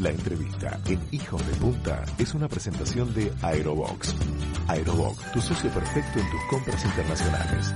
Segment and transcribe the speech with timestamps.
[0.00, 4.16] La entrevista en Hijos de Punta es una presentación de Aerobox.
[4.66, 7.74] Aerobox, tu socio perfecto en tus compras internacionales.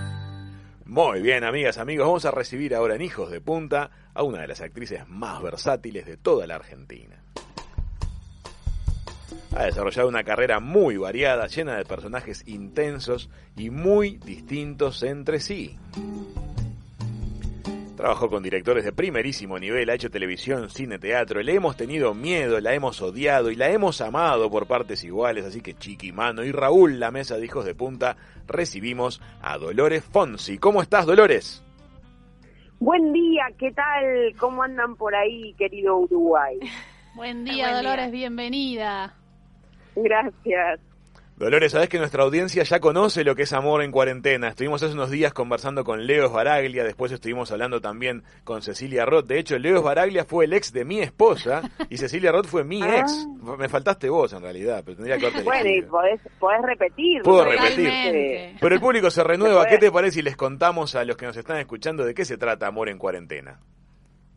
[0.86, 4.48] Muy bien, amigas, amigos, vamos a recibir ahora en Hijos de Punta a una de
[4.48, 7.22] las actrices más versátiles de toda la Argentina.
[9.54, 15.78] Ha desarrollado una carrera muy variada, llena de personajes intensos y muy distintos entre sí.
[18.04, 22.60] Trabajó con directores de primerísimo nivel, ha hecho televisión, cine, teatro, le hemos tenido miedo,
[22.60, 26.52] la hemos odiado y la hemos amado por partes iguales, así que Chiqui Mano y
[26.52, 30.58] Raúl, la mesa de hijos de punta, recibimos a Dolores Fonsi.
[30.58, 31.64] ¿Cómo estás, Dolores?
[32.78, 34.34] Buen día, ¿qué tal?
[34.38, 36.58] ¿Cómo andan por ahí, querido Uruguay?
[37.16, 39.14] Buen día, Dolores, bienvenida.
[39.96, 40.78] Gracias.
[41.36, 44.48] Dolores, sabes que nuestra audiencia ya conoce lo que es amor en cuarentena.
[44.48, 49.26] Estuvimos hace unos días conversando con Leo Baraglia, después estuvimos hablando también con Cecilia Roth.
[49.26, 52.80] De hecho, Leo Baraglia fue el ex de mi esposa y Cecilia Roth fue mi
[52.82, 53.00] Ah.
[53.00, 53.26] ex.
[53.58, 57.22] Me faltaste vos en realidad, pero tendría que haberte Bueno, y podés, podés repetir.
[57.22, 57.88] Puedo repetir.
[57.88, 58.56] Totalmente.
[58.60, 59.66] Pero el público se renueva.
[59.66, 62.38] ¿Qué te parece si les contamos a los que nos están escuchando de qué se
[62.38, 63.58] trata Amor en Cuarentena?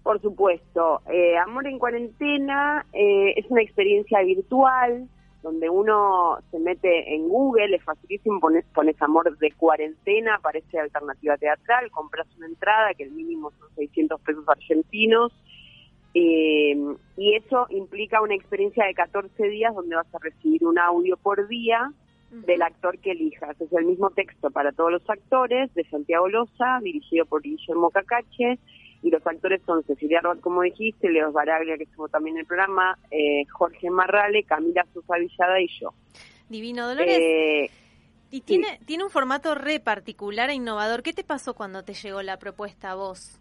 [0.02, 1.02] Por supuesto.
[1.14, 5.08] Eh, Amor en cuarentena eh, es una experiencia virtual
[5.44, 11.38] donde uno se mete en Google, es facilísimo, pones, pones amor de cuarentena, aparece alternativa
[11.38, 15.32] teatral, compras una entrada que el mínimo son 600 pesos argentinos
[16.14, 16.76] eh,
[17.18, 21.48] y eso implica una experiencia de 14 días donde vas a recibir un audio por
[21.48, 21.92] día
[22.32, 23.60] del actor que elijas.
[23.62, 28.60] Es el mismo texto para todos los actores de Santiago Loza, dirigido por Guillermo Cacache,
[29.02, 32.46] y los actores son Cecilia Roth, como dijiste, Leos Baraglia, que estuvo también en el
[32.46, 35.94] programa, eh, Jorge Marrale, Camila Sosa Villada y yo.
[36.50, 37.20] Divino Dolores.
[37.20, 37.70] Eh,
[38.30, 41.04] y tiene, tiene un formato re particular e innovador.
[41.04, 43.40] ¿Qué te pasó cuando te llegó la propuesta a vos?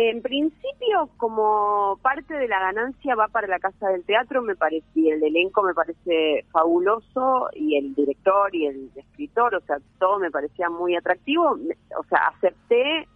[0.00, 4.86] En principio, como parte de la ganancia va para la Casa del Teatro, me parece,
[4.94, 10.20] y el elenco me parece fabuloso, y el director y el escritor, o sea, todo
[10.20, 11.58] me parecía muy atractivo.
[11.98, 13.08] O sea, acepté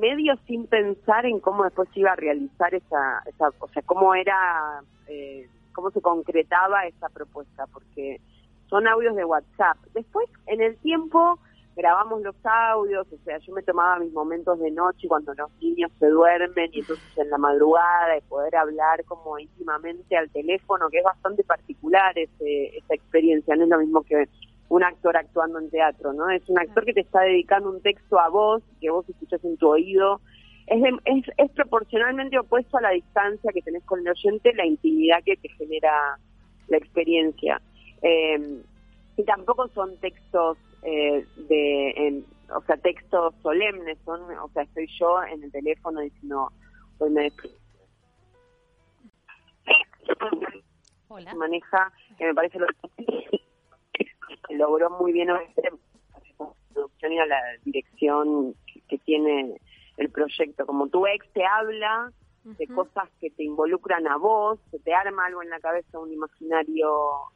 [0.00, 4.82] medio sin pensar en cómo después iba a realizar esa, esa o sea, cómo era,
[5.08, 8.20] eh, cómo se concretaba esa propuesta, porque
[8.68, 9.76] son audios de WhatsApp.
[9.94, 11.38] Después, en el tiempo,
[11.76, 15.90] grabamos los audios, o sea, yo me tomaba mis momentos de noche cuando los niños
[15.98, 20.98] se duermen y entonces en la madrugada de poder hablar como íntimamente al teléfono, que
[20.98, 24.28] es bastante particular ese, esa experiencia, no es lo mismo que
[24.74, 26.28] un actor actuando en teatro, ¿no?
[26.30, 29.56] Es un actor que te está dedicando un texto a vos, que vos escuchas en
[29.56, 30.20] tu oído.
[30.66, 34.66] Es, de- es, es proporcionalmente opuesto a la distancia que tenés con el oyente, la
[34.66, 36.18] intimidad que te genera
[36.68, 37.60] la experiencia.
[38.02, 38.62] Eh,
[39.16, 44.88] y tampoco son textos eh, de, en- o sea, textos solemnes, son, o sea, estoy
[44.98, 46.50] yo en el teléfono diciendo,
[46.98, 47.32] hoy me.
[51.08, 51.32] Hola.
[51.36, 52.66] maneja, que me parece lo
[54.46, 55.62] que logró muy bien obviamente,
[56.38, 59.60] la producción y a la dirección que, que tiene
[59.96, 60.66] el proyecto.
[60.66, 62.12] Como tu ex te habla
[62.44, 66.12] de cosas que te involucran a vos, se te arma algo en la cabeza, un
[66.12, 66.90] imaginario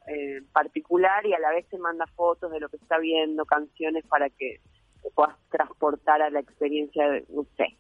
[0.07, 4.05] eh, particular y a la vez te manda fotos de lo que está viendo, canciones
[4.07, 4.61] para que
[5.03, 7.77] te puedas transportar a la experiencia de, no sé.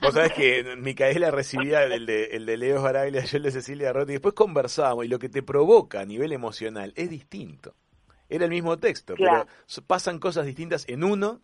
[0.00, 3.92] Vos sabés que Micaela recibía el de, el de Leo Baraglia, yo el de Cecilia
[3.92, 7.74] Roth, y después conversábamos, y lo que te provoca a nivel emocional es distinto.
[8.28, 9.46] Era el mismo texto, Claro.
[9.46, 11.40] pero pasan cosas distintas en uno,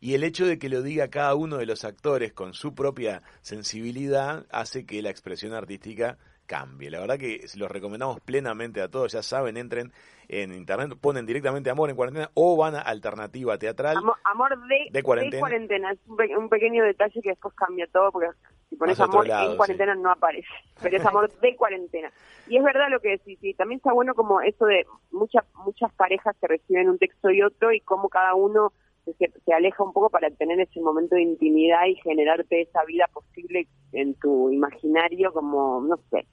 [0.00, 3.22] y el hecho de que lo diga cada uno de los actores con su propia
[3.40, 6.90] sensibilidad hace que la expresión artística cambie.
[6.90, 9.92] La verdad que los recomendamos plenamente a todos, ya saben, entren
[10.28, 13.96] en internet, ponen directamente Amor en Cuarentena o van a Alternativa Teatral.
[13.96, 15.40] Amor, amor de, De cuarentena.
[15.40, 15.92] cuarentena.
[15.92, 18.28] Es un, pe- un pequeño detalle que después cambia todo, porque
[18.74, 20.48] si pones amor lado, en cuarentena no aparece,
[20.82, 22.12] pero es amor de cuarentena.
[22.48, 25.92] Y es verdad lo que decís, y también está bueno como eso de muchas muchas
[25.94, 28.72] parejas que reciben un texto y otro y cómo cada uno
[29.04, 33.08] se, se aleja un poco para tener ese momento de intimidad y generarte esa vida
[33.12, 36.26] posible en tu imaginario como, no sé.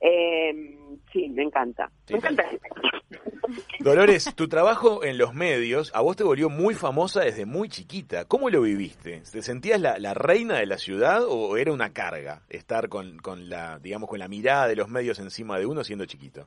[0.00, 0.78] Eh,
[1.12, 1.90] sí, me encanta.
[2.06, 2.44] Sí, me encanta.
[3.80, 8.24] Dolores, tu trabajo en los medios a vos te volvió muy famosa desde muy chiquita.
[8.24, 9.22] ¿Cómo lo viviste?
[9.30, 13.48] ¿Te sentías la, la reina de la ciudad o era una carga estar con, con
[13.48, 16.46] la, digamos, con la mirada de los medios encima de uno siendo chiquito?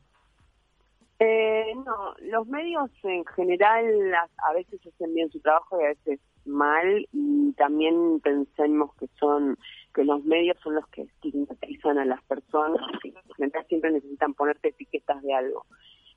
[1.19, 6.19] Eh, no, los medios en general a veces hacen bien su trabajo y a veces
[6.45, 9.57] mal y también pensemos que son
[9.93, 14.69] que los medios son los que estigmatizan a las personas y general siempre necesitan ponerte
[14.69, 15.65] etiquetas de algo.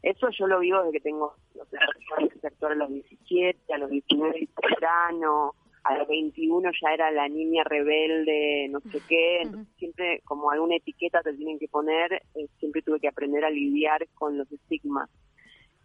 [0.02, 1.34] Eso yo lo vivo desde que tengo,
[1.66, 1.80] sea,
[2.18, 5.54] empecé a los 17, a los 19 temprano,
[5.88, 10.76] a los 21 ya era la niña rebelde, no sé qué, entonces siempre como alguna
[10.76, 15.08] etiqueta te tienen que poner, eh, siempre tuve que aprender a lidiar con los estigmas.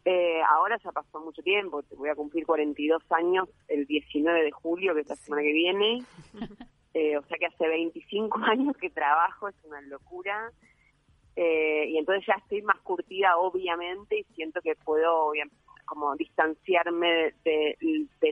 [0.04, 4.96] Eh, ahora ya pasó mucho tiempo, voy a cumplir 42 años el 19 de julio,
[4.96, 6.00] que es la semana que viene,
[6.96, 10.52] eh, o sea que hace 25 años que trabajo, es una locura.
[11.36, 15.32] y entonces ya estoy más curtida, obviamente, y siento que puedo
[15.92, 17.78] como distanciarme de,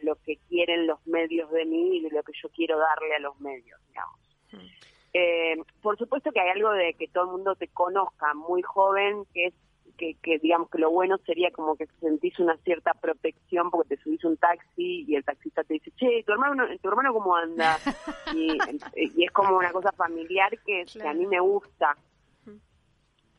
[0.03, 3.19] lo que quieren los medios de mí y de lo que yo quiero darle a
[3.19, 4.19] los medios, digamos.
[4.53, 4.67] Mm.
[5.11, 9.25] Eh, por supuesto que hay algo de que todo el mundo te conozca muy joven,
[9.33, 9.53] que es
[9.97, 14.01] que, que, digamos que lo bueno sería como que sentís una cierta protección porque te
[14.01, 17.77] subís un taxi y el taxista te dice, che, tu hermano, tu hermano cómo anda?
[18.33, 18.57] Y,
[18.95, 21.97] es como una cosa familiar que, que a mí me gusta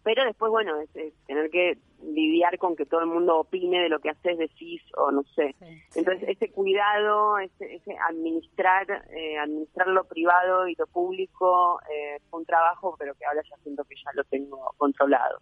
[0.02, 0.90] pero después, bueno, es,
[1.26, 5.10] tener que lidiar con que todo el mundo opine de lo que haces, decís o
[5.10, 5.54] no sé.
[5.94, 12.40] Entonces, ese cuidado, ese, ese administrar, eh, administrar lo privado y lo público eh, fue
[12.40, 15.40] un trabajo, pero que ahora ya siento que ya lo tengo controlado.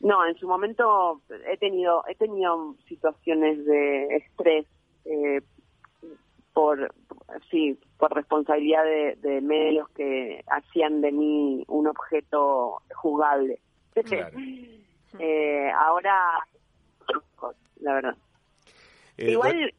[0.00, 4.66] No, en su momento he tenido he tenido situaciones de estrés
[5.06, 5.40] eh,
[6.52, 6.92] por
[7.50, 13.60] sí por responsabilidad de, de medios que hacían de mí un objeto jugable
[15.18, 16.46] eh, ahora,
[17.80, 18.16] la verdad.
[19.16, 19.74] Eh, Igual,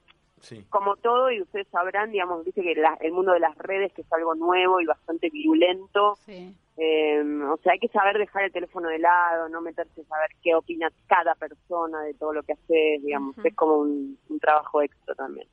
[0.70, 4.14] como todo, y ustedes sabrán, digamos, dice que el mundo de las redes que es
[4.14, 6.18] algo nuevo y bastante virulento.
[6.78, 10.30] Em, o sea, hay que saber dejar el teléfono de lado, no meterse a saber
[10.44, 15.16] qué opina cada persona de todo lo que haces, digamos, es como un trabajo extra
[15.16, 15.48] también.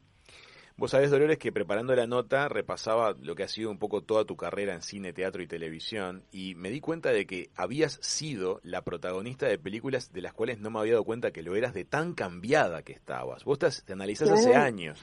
[0.77, 4.25] Vos sabés, Dolores, que preparando la nota repasaba lo que ha sido un poco toda
[4.25, 8.59] tu carrera en cine, teatro y televisión y me di cuenta de que habías sido
[8.65, 11.75] la protagonista de películas de las cuales no me había dado cuenta que lo eras
[11.75, 13.45] de tan cambiada que estabas.
[13.45, 14.99] Vos te, te analizás hace años.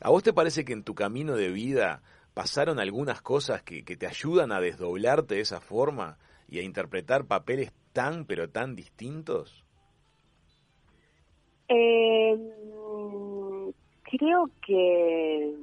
[0.00, 3.96] ¿A vos te parece que en tu camino de vida pasaron algunas cosas que, que
[3.96, 6.18] te ayudan a desdoblarte de esa forma
[6.48, 9.64] y a interpretar papeles tan pero tan distintos?
[11.68, 12.08] Eh
[14.10, 15.54] Creo que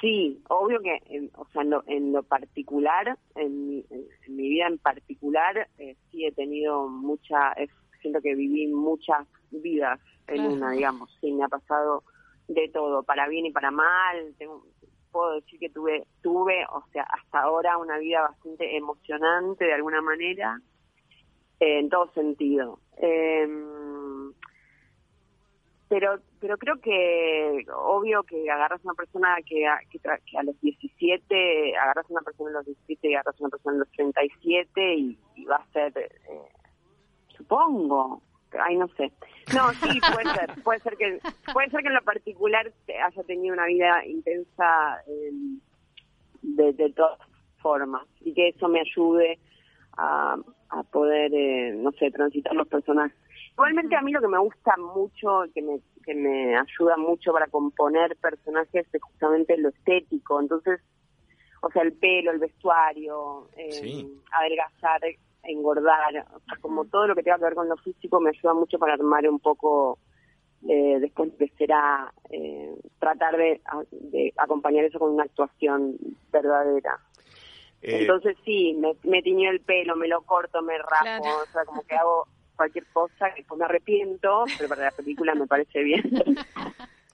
[0.00, 3.84] sí, obvio que, o sea, en lo, particular, en mi,
[4.28, 7.54] vida en particular, eh, sí he tenido mucha,
[8.00, 12.04] siento que viví muchas vidas en una, digamos, sí, me ha pasado
[12.48, 14.64] de todo, para bien y para mal, tengo,
[15.10, 20.02] puedo decir que tuve, tuve, o sea, hasta ahora una vida bastante emocionante de alguna
[20.02, 20.60] manera,
[21.60, 22.78] en todo sentido.
[22.96, 23.46] Eh,
[25.90, 30.58] pero pero creo que obvio que agarras a una persona que a, que, a los
[30.60, 33.90] 17 agarras a una persona a los 17 y agarras a una persona a los
[33.90, 36.08] 37 y, y va a ser eh,
[37.36, 38.22] supongo
[38.52, 39.10] ay no sé.
[39.52, 41.20] No sí puede ser puede ser que
[41.52, 45.58] puede ser que en lo particular haya tenido una vida intensa em,
[46.42, 47.18] de, de todas
[47.60, 49.40] formas y que eso me ayude
[49.96, 50.36] a,
[50.68, 53.18] a poder eh, no sé transitar los personajes
[53.60, 57.46] Igualmente a mí lo que me gusta mucho, que me, que me ayuda mucho para
[57.48, 60.40] componer personajes es justamente lo estético.
[60.40, 60.80] Entonces,
[61.60, 65.02] o sea, el pelo, el vestuario, eh, adelgazar,
[65.42, 68.54] engordar, o sea, como todo lo que tenga que ver con lo físico me ayuda
[68.54, 69.98] mucho para armar un poco,
[70.66, 73.60] eh, después de será eh, tratar de,
[74.38, 75.98] acompañar eso con una actuación
[76.32, 76.98] verdadera.
[77.82, 81.66] Eh, Entonces sí, me, me tiño el pelo, me lo corto, me rapo, o sea,
[81.66, 82.26] como que hago
[82.60, 86.02] cualquier cosa que me arrepiento, pero para la película me parece bien.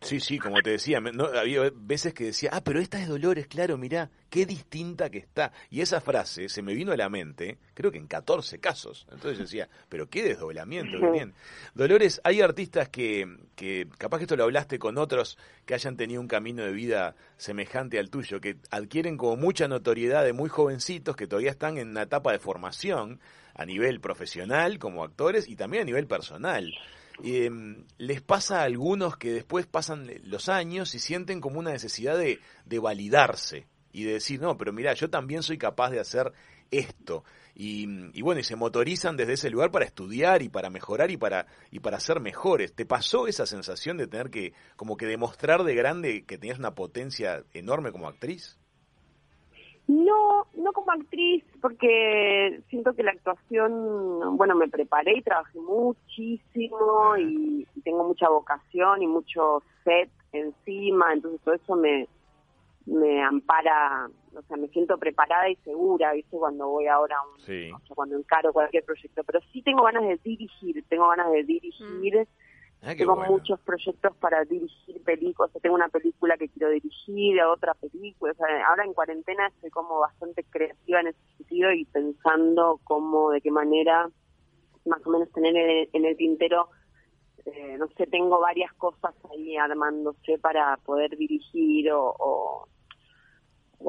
[0.02, 3.46] Sí, sí, como te decía, no, había veces que decía, ah, pero esta es Dolores,
[3.46, 5.52] claro, mirá, qué distinta que está.
[5.70, 9.06] Y esa frase se me vino a la mente, creo que en 14 casos.
[9.10, 11.32] Entonces decía, pero qué desdoblamiento, qué bien.
[11.74, 13.26] Dolores, hay artistas que,
[13.56, 17.16] que, capaz que esto lo hablaste con otros que hayan tenido un camino de vida
[17.38, 21.88] semejante al tuyo, que adquieren como mucha notoriedad de muy jovencitos que todavía están en
[21.88, 23.18] una etapa de formación
[23.56, 26.72] a nivel profesional como actores y también a nivel personal.
[27.24, 27.50] Eh,
[27.98, 32.40] les pasa a algunos que después pasan los años y sienten como una necesidad de,
[32.66, 36.32] de validarse y de decir, no, pero mira, yo también soy capaz de hacer
[36.70, 37.24] esto.
[37.54, 41.16] Y, y, bueno, y se motorizan desde ese lugar para estudiar y para mejorar y
[41.16, 42.74] para, y para ser mejores.
[42.74, 46.74] ¿Te pasó esa sensación de tener que, como que demostrar de grande que tenías una
[46.74, 48.58] potencia enorme como actriz?
[49.88, 57.16] No, no como actriz, porque siento que la actuación, bueno, me preparé y trabajé muchísimo
[57.16, 62.08] y, tengo mucha vocación y mucho set encima, entonces todo eso me,
[62.84, 66.36] me ampara, o sea, me siento preparada y segura, ¿viste?
[66.36, 70.18] Cuando voy ahora, un, o sea, cuando encaro cualquier proyecto, pero sí tengo ganas de
[70.24, 72.26] dirigir, tengo ganas de dirigir.
[72.88, 78.32] Ah, tengo muchos proyectos para dirigir películas, tengo una película que quiero dirigir, otra película,
[78.68, 83.50] ahora en cuarentena estoy como bastante creativa en ese sentido y pensando cómo, de qué
[83.50, 84.08] manera
[84.84, 86.68] más o menos tener en, el tintero,
[87.44, 92.68] eh, no sé, tengo varias cosas ahí armándose para poder dirigir o, o,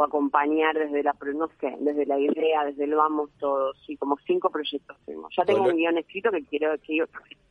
[0.04, 4.50] acompañar desde la, no sé, desde la idea, desde el vamos todos, sí, como cinco
[4.50, 5.28] proyectos tengo.
[5.36, 7.06] Ya tengo un guion escrito que quiero que yo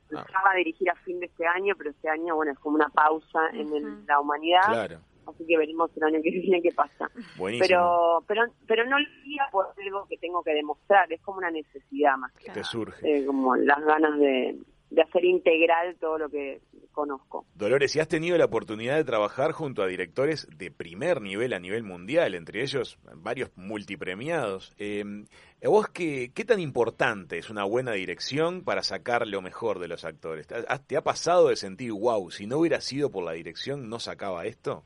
[0.09, 0.57] pensaba ah.
[0.57, 4.07] dirigir a fin de este año, pero este año, bueno, es como una pausa en
[4.07, 5.01] la humanidad.
[5.27, 7.11] Así que veremos el año que viene qué pasa.
[7.37, 11.51] Pero pero pero no lo diga por algo que tengo que demostrar, es como una
[11.51, 13.01] necesidad más que, te surge.
[13.03, 14.57] Eh, como las ganas de,
[14.91, 16.61] de hacer integral todo lo que
[16.97, 17.45] conozco.
[17.55, 21.61] Dolores, si has tenido la oportunidad de trabajar junto a directores de primer nivel a
[21.61, 25.05] nivel mundial, entre ellos varios multipremiados, eh,
[25.63, 30.05] ¿vos qué, qué tan importante es una buena dirección para sacar lo mejor de los
[30.05, 30.49] actores?
[30.49, 34.47] ¿Te ha pasado de sentir, wow, si no hubiera sido por la dirección, no sacaba
[34.47, 34.83] esto?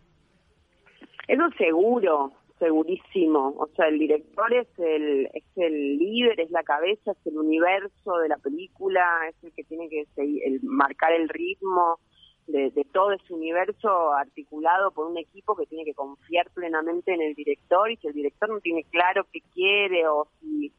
[1.29, 3.55] Eso seguro, segurísimo.
[3.59, 8.19] O sea, el director es el, es el líder, es la cabeza, es el universo
[8.19, 11.99] de la película, es el que tiene que el, marcar el ritmo
[12.47, 17.23] de, de, todo ese universo articulado por un equipo que tiene que confiar plenamente en
[17.23, 20.73] el director y si el director no tiene claro qué quiere o si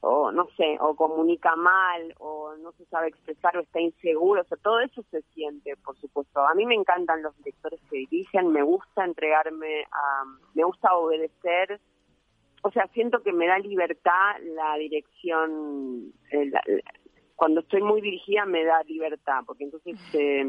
[0.00, 4.44] o no sé, o comunica mal, o no se sabe expresar, o está inseguro, o
[4.44, 6.40] sea, todo eso se siente, por supuesto.
[6.40, 10.24] A mí me encantan los directores que dirigen, me gusta entregarme a,
[10.54, 11.80] me gusta obedecer,
[12.62, 16.50] o sea, siento que me da libertad la dirección, eh,
[17.34, 20.44] cuando estoy muy dirigida me da libertad, porque entonces eh,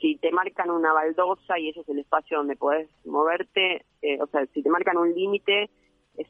[0.00, 4.26] si te marcan una baldosa y ese es el espacio donde puedes moverte, eh, o
[4.28, 5.68] sea, si te marcan un límite,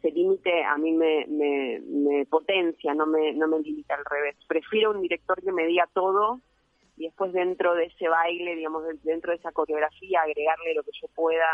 [0.00, 4.36] ese límite a mí me, me, potencia, no me, no me limita al revés.
[4.48, 6.40] Prefiero un director que me diga todo
[6.96, 11.08] y después dentro de ese baile, digamos, dentro de esa coreografía, agregarle lo que yo
[11.14, 11.46] pueda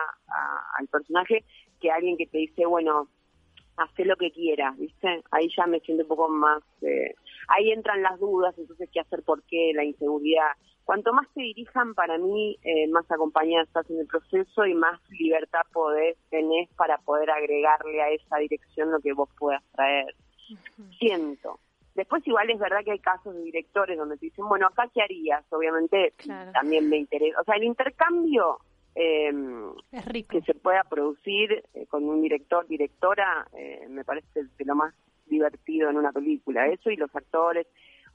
[0.78, 1.44] al personaje,
[1.80, 3.08] que alguien que te dice, bueno,
[3.76, 5.22] hace lo que quieras, ¿viste?
[5.30, 6.62] Ahí ya me siento un poco más...
[6.82, 7.14] Eh,
[7.48, 10.52] ahí entran las dudas, entonces qué hacer, por qué, la inseguridad.
[10.84, 15.00] Cuanto más te dirijan, para mí, eh, más acompañada estás en el proceso y más
[15.10, 20.14] libertad podés, tenés para poder agregarle a esa dirección lo que vos puedas traer.
[20.98, 21.58] Siento.
[21.96, 25.02] Después igual es verdad que hay casos de directores donde te dicen, bueno, acá qué
[25.02, 26.12] harías, obviamente
[26.52, 27.40] también me interesa.
[27.40, 28.58] O sea, el intercambio
[28.94, 29.32] eh,
[30.28, 34.94] que se pueda producir eh, con un director, directora, eh, me parece de lo más
[35.26, 36.66] divertido en una película.
[36.66, 37.66] Eso y los actores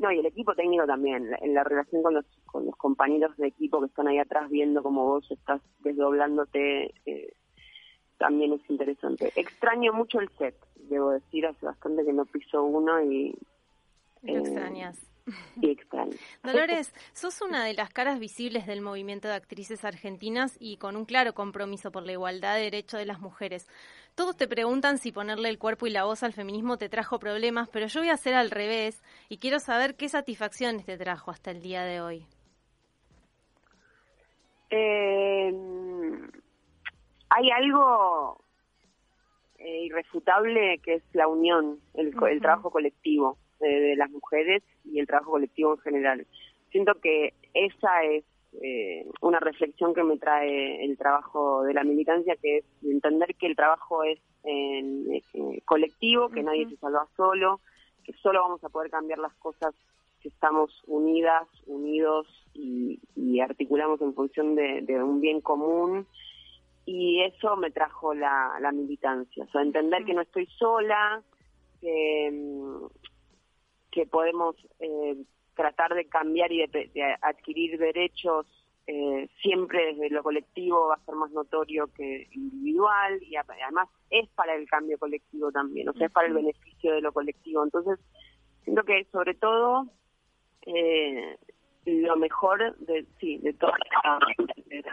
[0.01, 3.47] no, y el equipo técnico también, en la relación con los, con los compañeros de
[3.47, 7.33] equipo que están ahí atrás viendo cómo vos estás desdoblándote, eh,
[8.17, 9.31] también es interesante.
[9.35, 10.55] Extraño mucho el set,
[10.89, 13.35] debo decir, hace bastante que no piso uno y...
[14.23, 15.11] Lo extrañas.
[16.43, 21.05] Dolores, sos una de las caras visibles del movimiento de actrices argentinas y con un
[21.05, 23.67] claro compromiso por la igualdad de derechos de las mujeres.
[24.15, 27.69] Todos te preguntan si ponerle el cuerpo y la voz al feminismo te trajo problemas,
[27.69, 31.51] pero yo voy a hacer al revés y quiero saber qué satisfacciones te trajo hasta
[31.51, 32.25] el día de hoy.
[34.69, 35.53] Eh,
[37.29, 38.43] hay algo
[39.57, 45.31] eh, irrefutable que es la unión, el, trabajo colectivo de las mujeres y el trabajo
[45.31, 46.27] colectivo en general.
[46.71, 48.23] Siento que esa es
[48.61, 53.47] eh, una reflexión que me trae el trabajo de la militancia, que es entender que
[53.47, 55.21] el trabajo es en,
[55.65, 57.61] colectivo, que nadie se salva solo,
[58.03, 59.73] que solo vamos a poder cambiar las cosas
[60.21, 62.99] si estamos unidas, unidos y,
[63.39, 66.05] articulamos en función de, un bien común.
[66.85, 71.23] Y eso me trajo la, militancia, o sea, entender que no estoy sola,
[71.79, 72.59] que,
[73.91, 75.15] que podemos eh,
[75.61, 78.47] tratar de cambiar y de, adquirir derechos
[78.87, 84.27] eh, siempre desde lo colectivo va a ser más notorio que individual y además es
[84.29, 87.63] para el cambio colectivo también, o sea, es para el beneficio de lo colectivo.
[87.63, 87.99] Entonces,
[88.63, 89.85] siento que sobre todo
[90.65, 91.37] eh,
[91.85, 94.19] lo mejor de, sí, de toda la,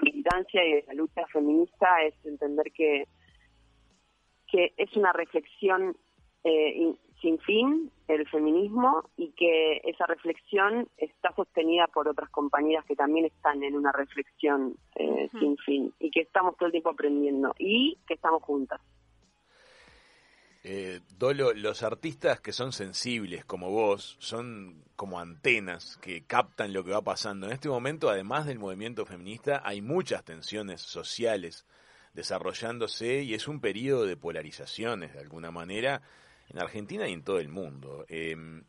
[0.02, 3.08] militancia y de la lucha feminista es entender que,
[4.46, 5.96] que es una reflexión
[6.44, 12.96] eh, sin fin el feminismo y que esa reflexión está sostenida por otras compañeras que
[12.96, 17.54] también están en una reflexión eh, sin fin y que estamos todo el tiempo aprendiendo
[17.58, 18.80] y que estamos juntas.
[20.64, 26.82] Eh, Dolo, los artistas que son sensibles como vos son como antenas que captan lo
[26.82, 27.46] que va pasando.
[27.46, 31.64] En este momento, además del movimiento feminista, hay muchas tensiones sociales
[32.12, 36.02] desarrollándose y es un periodo de polarizaciones de alguna manera
[36.50, 38.04] en Argentina y en todo el mundo.
[38.08, 38.64] Em,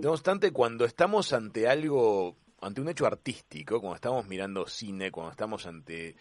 [0.00, 5.30] no obstante, cuando estamos ante algo ante un hecho artístico, cuando estamos mirando cine, cuando
[5.30, 6.14] estamos ante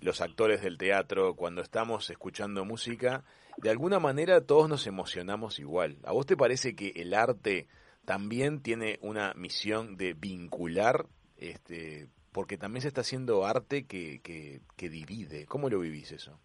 [0.00, 3.24] los actores del teatro, cuando estamos escuchando música,
[3.58, 5.98] de alguna manera todos nos emocionamos igual.
[6.04, 7.68] ¿A vos te parece que el arte
[8.04, 11.06] también tiene una misión de vincular,
[11.36, 15.46] este, porque también se está haciendo arte que, que, divide?
[15.46, 16.38] ¿Cómo lo vivís eso?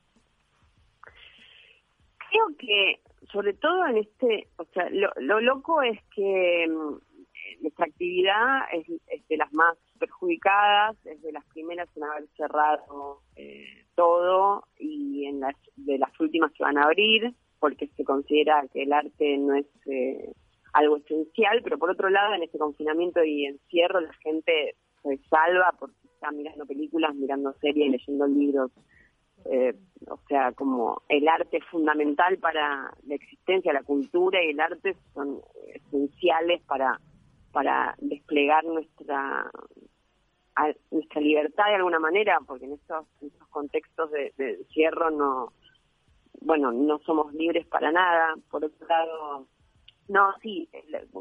[2.29, 2.99] Creo que,
[3.31, 8.87] sobre todo en este, o sea, lo, lo loco es que mm, nuestra actividad es,
[9.27, 15.39] de las más perjudicadas, es de las primeras en haber cerrado eh, todo y en
[15.39, 19.55] las de las últimas que van a abrir, porque se considera que el arte no
[19.55, 20.31] es eh,
[20.73, 25.73] algo esencial, pero por otro lado, en este confinamiento y encierro, la gente se salva
[25.79, 28.71] porque está mirando películas, mirando series, leyendo libros.
[29.49, 29.73] Eh,
[30.09, 34.95] o sea, como el arte es fundamental para la existencia, la cultura y el arte
[35.13, 35.41] son
[35.73, 36.99] esenciales para
[37.51, 39.49] para desplegar nuestra
[40.91, 43.05] nuestra libertad de alguna manera, porque en estos,
[43.49, 45.53] contextos de, encierro no,
[46.41, 48.35] bueno, no somos libres para nada.
[48.49, 49.47] Por otro lado,
[50.07, 50.69] no, sí,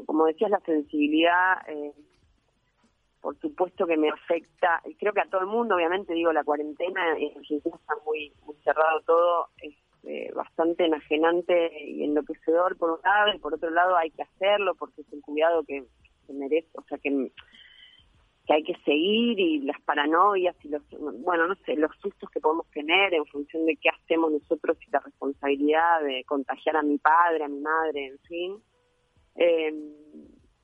[0.05, 1.93] como decías, la sensibilidad, eh,
[3.27, 6.45] por supuesto que me afecta, y creo que a todo el mundo, obviamente, digo, la
[6.45, 12.91] cuarentena en Argentina está muy, muy cerrado todo, es eh, bastante enajenante y enloquecedor por
[12.91, 15.83] un lado, y por otro lado hay que hacerlo porque es un cuidado que
[16.25, 17.29] se merece, o sea, que,
[18.45, 20.83] que hay que seguir y las paranoias y los,
[21.19, 24.89] bueno, no sé, los sustos que podemos tener en función de qué hacemos nosotros y
[24.89, 28.63] la responsabilidad de contagiar a mi padre, a mi madre, en fin.
[29.35, 29.73] Eh,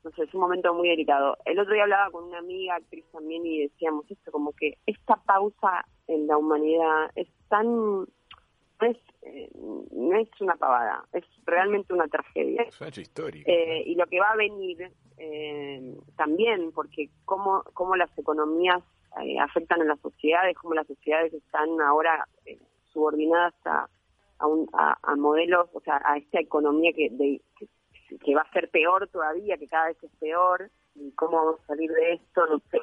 [0.03, 1.37] no sé, es un momento muy delicado.
[1.45, 5.15] El otro día hablaba con una amiga, actriz también, y decíamos esto, como que esta
[5.15, 8.05] pausa en la humanidad es tan
[8.85, 9.49] es, eh,
[9.91, 12.63] no es una pavada, es realmente una tragedia.
[12.63, 13.49] Es un hecho histórico.
[13.49, 18.83] Eh, y lo que va a venir eh, también, porque cómo, cómo las economías
[19.39, 22.27] afectan a las sociedades, cómo las sociedades están ahora
[22.91, 23.87] subordinadas a,
[24.39, 27.09] a, modelos, o sea, a esta economía que,
[27.55, 27.67] que,
[28.35, 31.91] va a ser peor todavía, que cada vez es peor, y cómo vamos a salir
[31.91, 32.79] de esto, no sé.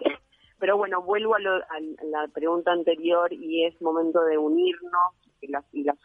[0.59, 5.65] Pero bueno, vuelvo a, a la pregunta anterior y es momento de unirnos, y la,
[5.73, 5.97] y la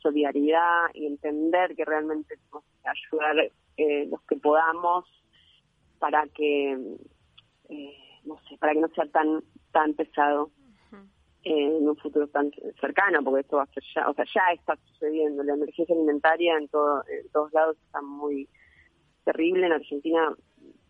[0.00, 5.04] solidaridad y entender que realmente tenemos que ayudar eh, los que podamos
[5.98, 6.72] para que
[7.68, 10.50] eh, no sé para que no sea tan tan pesado
[11.42, 14.76] en un futuro tan cercano porque esto va a ser ya o sea ya está
[14.92, 18.48] sucediendo la emergencia alimentaria en todo en todos lados está muy
[19.24, 20.34] terrible en Argentina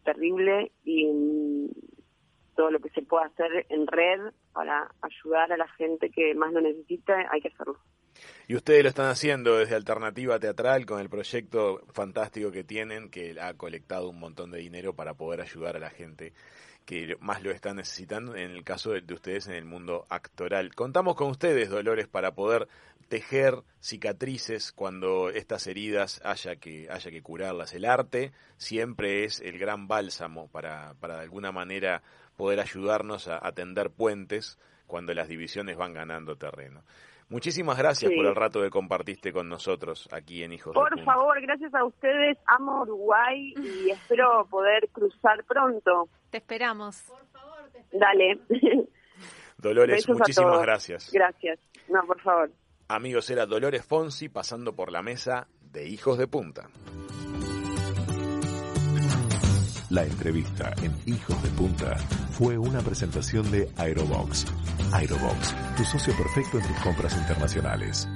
[0.04, 1.68] terrible y mm,
[2.56, 6.52] todo lo que se pueda hacer en red para ayudar a la gente que más
[6.52, 7.78] lo necesita hay que hacerlo.
[8.46, 13.34] Y ustedes lo están haciendo desde Alternativa Teatral con el proyecto fantástico que tienen, que
[13.40, 16.32] ha colectado un montón de dinero para poder ayudar a la gente
[16.84, 20.74] que más lo está necesitando en el caso de, ustedes en el mundo actoral.
[20.74, 22.68] Contamos con ustedes, Dolores, para poder
[23.08, 27.74] tejer cicatrices cuando estas heridas haya que, haya que curarlas.
[27.74, 32.02] El arte siempre es el gran bálsamo para, para de alguna manera
[32.36, 36.82] poder ayudarnos a, a tender puentes cuando las divisiones van ganando terreno.
[37.30, 41.74] Muchísimas gracias por el rato que compartiste con nosotros aquí en Hijos Por favor, gracias
[41.74, 42.36] a ustedes.
[42.46, 46.08] Amo Uruguay y espero poder cruzar pronto.
[46.34, 47.00] Te esperamos.
[47.02, 48.40] Por favor, te Dale.
[49.56, 51.12] Dolores, muchísimas gracias.
[51.12, 51.60] Gracias.
[51.88, 52.50] No, por favor.
[52.88, 56.68] Amigos, era Dolores Fonsi pasando por la mesa de Hijos de Punta.
[59.90, 61.96] La entrevista en Hijos de Punta
[62.32, 64.44] fue una presentación de Aerobox.
[64.92, 68.08] Aerobox, tu socio perfecto en tus compras internacionales.